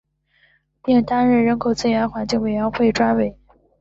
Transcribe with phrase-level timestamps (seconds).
[0.83, 3.37] 并担任人口资源环境委员会专委。